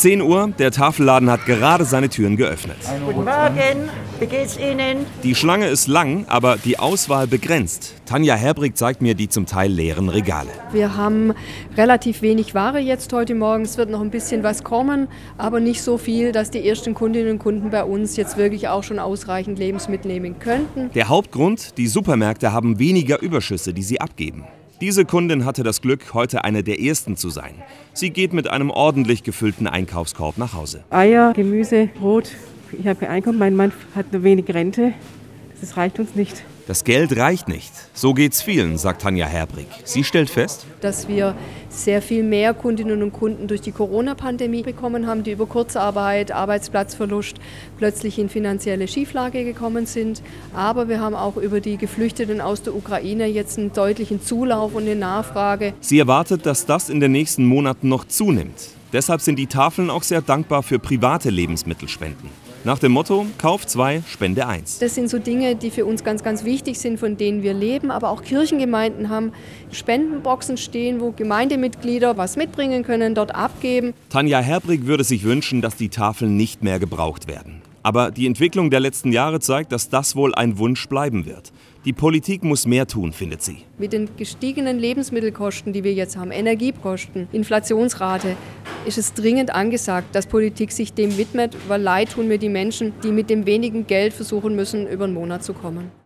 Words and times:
10 0.00 0.22
Uhr, 0.22 0.50
der 0.58 0.70
Tafelladen 0.70 1.30
hat 1.30 1.44
gerade 1.44 1.84
seine 1.84 2.08
Türen 2.08 2.38
geöffnet. 2.38 2.78
Guten 3.04 3.22
Morgen, 3.22 3.90
wie 4.18 4.24
geht's 4.24 4.58
Ihnen? 4.58 5.04
Die 5.22 5.34
Schlange 5.34 5.66
ist 5.66 5.88
lang, 5.88 6.24
aber 6.26 6.56
die 6.56 6.78
Auswahl 6.78 7.26
begrenzt. 7.26 7.96
Tanja 8.06 8.34
Herbrig 8.34 8.78
zeigt 8.78 9.02
mir 9.02 9.14
die 9.14 9.28
zum 9.28 9.44
Teil 9.44 9.70
leeren 9.70 10.08
Regale. 10.08 10.48
Wir 10.72 10.96
haben 10.96 11.34
relativ 11.76 12.22
wenig 12.22 12.54
Ware 12.54 12.78
jetzt 12.78 13.12
heute 13.12 13.34
Morgen. 13.34 13.64
Es 13.64 13.76
wird 13.76 13.90
noch 13.90 14.00
ein 14.00 14.08
bisschen 14.08 14.42
was 14.42 14.64
kommen, 14.64 15.06
aber 15.36 15.60
nicht 15.60 15.82
so 15.82 15.98
viel, 15.98 16.32
dass 16.32 16.50
die 16.50 16.66
ersten 16.66 16.94
Kundinnen 16.94 17.32
und 17.32 17.38
Kunden 17.38 17.68
bei 17.68 17.84
uns 17.84 18.16
jetzt 18.16 18.38
wirklich 18.38 18.68
auch 18.68 18.82
schon 18.82 18.98
ausreichend 18.98 19.58
Lebensmittel 19.58 20.10
nehmen 20.10 20.38
könnten. 20.38 20.90
Der 20.94 21.10
Hauptgrund, 21.10 21.76
die 21.76 21.88
Supermärkte 21.88 22.54
haben 22.54 22.78
weniger 22.78 23.20
Überschüsse, 23.20 23.74
die 23.74 23.82
sie 23.82 24.00
abgeben. 24.00 24.46
Diese 24.80 25.04
Kundin 25.04 25.44
hatte 25.44 25.62
das 25.62 25.82
Glück, 25.82 26.14
heute 26.14 26.42
eine 26.42 26.62
der 26.62 26.80
ersten 26.80 27.14
zu 27.14 27.28
sein. 27.28 27.54
Sie 27.92 28.08
geht 28.08 28.32
mit 28.32 28.48
einem 28.48 28.70
ordentlich 28.70 29.22
gefüllten 29.22 29.66
Einkaufskorb 29.66 30.38
nach 30.38 30.54
Hause. 30.54 30.84
Eier, 30.88 31.34
Gemüse, 31.34 31.90
Brot. 31.98 32.30
Ich 32.72 32.86
habe 32.86 33.06
Einkommen, 33.06 33.38
mein 33.38 33.54
Mann 33.54 33.72
hat 33.94 34.10
nur 34.10 34.22
wenig 34.22 34.48
Rente. 34.48 34.94
Das 35.60 35.76
reicht 35.76 35.98
uns 35.98 36.14
nicht. 36.14 36.42
Das 36.66 36.84
Geld 36.84 37.16
reicht 37.16 37.48
nicht. 37.48 37.72
So 37.94 38.14
geht's 38.14 38.42
vielen, 38.42 38.78
sagt 38.78 39.02
Tanja 39.02 39.26
Herbrig. 39.26 39.66
Sie 39.84 40.04
stellt 40.04 40.30
fest, 40.30 40.66
dass 40.80 41.08
wir 41.08 41.34
sehr 41.68 42.00
viel 42.00 42.22
mehr 42.22 42.54
Kundinnen 42.54 43.02
und 43.02 43.12
Kunden 43.12 43.48
durch 43.48 43.60
die 43.60 43.72
Corona-Pandemie 43.72 44.62
bekommen 44.62 45.06
haben, 45.06 45.24
die 45.24 45.32
über 45.32 45.46
Kurzarbeit, 45.46 46.30
Arbeitsplatzverlust 46.30 47.38
plötzlich 47.76 48.18
in 48.18 48.28
finanzielle 48.28 48.86
Schieflage 48.86 49.44
gekommen 49.44 49.86
sind. 49.86 50.22
Aber 50.54 50.88
wir 50.88 51.00
haben 51.00 51.16
auch 51.16 51.36
über 51.36 51.60
die 51.60 51.76
Geflüchteten 51.76 52.40
aus 52.40 52.62
der 52.62 52.74
Ukraine 52.74 53.26
jetzt 53.26 53.58
einen 53.58 53.72
deutlichen 53.72 54.22
Zulauf 54.22 54.74
und 54.74 54.84
eine 54.84 54.96
Nachfrage. 54.96 55.74
sie 55.80 55.98
erwartet, 55.98 56.46
dass 56.46 56.66
das 56.66 56.88
in 56.88 57.00
den 57.00 57.12
nächsten 57.12 57.44
Monaten 57.44 57.88
noch 57.88 58.06
zunimmt. 58.06 58.70
Deshalb 58.92 59.20
sind 59.20 59.36
die 59.40 59.46
Tafeln 59.46 59.90
auch 59.90 60.04
sehr 60.04 60.22
dankbar 60.22 60.62
für 60.62 60.78
private 60.78 61.30
Lebensmittelspenden. 61.30 62.49
Nach 62.62 62.78
dem 62.78 62.92
Motto: 62.92 63.24
Kauf 63.38 63.66
2, 63.66 64.02
Spende 64.06 64.46
1. 64.46 64.80
Das 64.80 64.94
sind 64.94 65.08
so 65.08 65.18
Dinge, 65.18 65.56
die 65.56 65.70
für 65.70 65.86
uns 65.86 66.04
ganz, 66.04 66.22
ganz 66.22 66.44
wichtig 66.44 66.78
sind, 66.78 67.00
von 67.00 67.16
denen 67.16 67.42
wir 67.42 67.54
leben. 67.54 67.90
Aber 67.90 68.10
auch 68.10 68.22
Kirchengemeinden 68.22 69.08
haben 69.08 69.32
Spendenboxen 69.72 70.58
stehen, 70.58 71.00
wo 71.00 71.10
Gemeindemitglieder 71.12 72.18
was 72.18 72.36
mitbringen 72.36 72.82
können, 72.82 73.14
dort 73.14 73.34
abgeben. 73.34 73.94
Tanja 74.10 74.40
Herbrig 74.40 74.84
würde 74.84 75.04
sich 75.04 75.24
wünschen, 75.24 75.62
dass 75.62 75.76
die 75.76 75.88
Tafeln 75.88 76.36
nicht 76.36 76.62
mehr 76.62 76.78
gebraucht 76.78 77.28
werden. 77.28 77.62
Aber 77.82 78.10
die 78.10 78.26
Entwicklung 78.26 78.68
der 78.68 78.80
letzten 78.80 79.10
Jahre 79.10 79.40
zeigt, 79.40 79.72
dass 79.72 79.88
das 79.88 80.14
wohl 80.14 80.34
ein 80.34 80.58
Wunsch 80.58 80.86
bleiben 80.86 81.24
wird. 81.24 81.52
Die 81.86 81.94
Politik 81.94 82.44
muss 82.44 82.66
mehr 82.66 82.86
tun, 82.86 83.14
findet 83.14 83.40
sie. 83.40 83.64
Mit 83.78 83.94
den 83.94 84.10
gestiegenen 84.18 84.78
Lebensmittelkosten, 84.78 85.72
die 85.72 85.82
wir 85.82 85.94
jetzt 85.94 86.18
haben, 86.18 86.30
Energiekosten, 86.30 87.26
Inflationsrate, 87.32 88.36
ist 88.86 88.98
es 88.98 89.14
dringend 89.14 89.54
angesagt, 89.54 90.14
dass 90.14 90.26
Politik 90.26 90.72
sich 90.72 90.92
dem 90.92 91.16
widmet, 91.16 91.56
weil 91.68 91.80
leid 91.80 92.12
tun 92.12 92.28
mir 92.28 92.38
die 92.38 92.48
Menschen, 92.48 92.92
die 93.02 93.12
mit 93.12 93.30
dem 93.30 93.46
wenigen 93.46 93.86
Geld 93.86 94.12
versuchen 94.12 94.56
müssen, 94.56 94.86
über 94.88 95.06
den 95.06 95.14
Monat 95.14 95.44
zu 95.44 95.52
kommen. 95.52 96.00